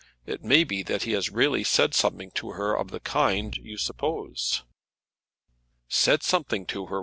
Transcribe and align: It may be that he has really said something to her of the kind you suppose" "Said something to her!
It 0.25 0.43
may 0.43 0.63
be 0.63 0.81
that 0.81 1.03
he 1.03 1.11
has 1.11 1.29
really 1.29 1.63
said 1.63 1.93
something 1.93 2.31
to 2.31 2.53
her 2.53 2.75
of 2.75 2.89
the 2.89 2.99
kind 2.99 3.55
you 3.55 3.77
suppose" 3.77 4.63
"Said 5.89 6.23
something 6.23 6.65
to 6.65 6.87
her! 6.87 6.99